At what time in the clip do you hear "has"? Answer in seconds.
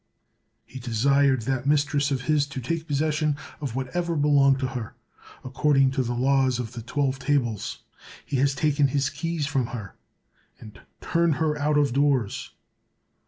8.37-8.55